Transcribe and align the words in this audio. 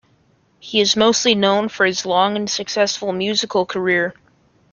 He 0.59 0.81
is 0.81 0.95
mostly 0.97 1.35
known 1.35 1.69
for 1.69 1.85
his 1.85 2.07
long 2.07 2.35
and 2.35 2.49
successful 2.49 3.11
musical 3.13 3.67
career. 3.67 4.15